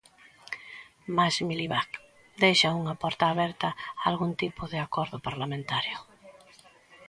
[1.15, 1.91] Mais Miliband
[2.43, 3.69] deixa unha porta aberta
[4.01, 5.97] a algún tipo de acordo parlamentario.